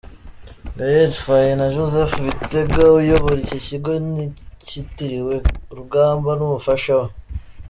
Gael 0.77 1.11
Faye 1.23 1.51
na 1.59 1.67
Joseph 1.75 2.13
Bitega 2.25 2.81
uyobora 2.99 3.37
iki 3.45 3.59
kigo 3.67 3.91
kitiriwe 4.67 5.35
Rugamba 5.77 6.29
n'umufasha 6.35 6.93
we. 7.01 7.07